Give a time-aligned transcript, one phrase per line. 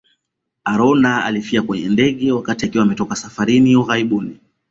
[0.63, 4.39] Aronda alifia kwenye ndege wakati akiwa ametoka safarini ughaibuni